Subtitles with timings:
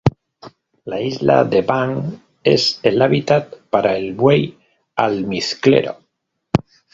[0.91, 4.57] La isla de Banks es el hábitat para el buey
[4.95, 5.99] almizclero.